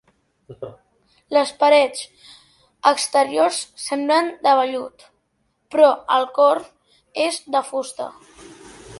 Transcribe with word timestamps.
Les 1.35 1.49
parets 1.63 1.99
exteriors 2.91 3.59
semblen 3.83 4.31
de 4.47 4.53
vellut, 4.59 5.05
però 5.75 5.91
el 6.15 6.25
cor 6.39 6.63
és 7.27 7.37
de 7.57 7.63
fusta. 7.69 8.09